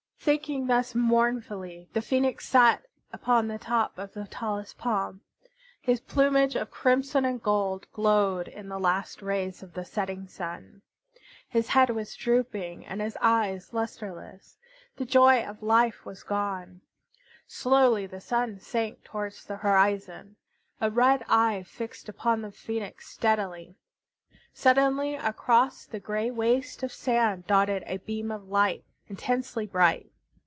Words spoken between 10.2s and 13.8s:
sun. His head was drooping, and his eye